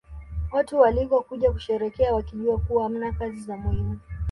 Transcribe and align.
Watu 0.51 0.77
hualikwa 0.77 1.23
kuja 1.23 1.51
kusherehekea 1.51 2.13
wakijua 2.13 2.57
kuwa 2.59 2.83
hamna 2.83 3.11
kazi 3.13 3.39
za 3.39 3.57
muhimu 3.57 3.99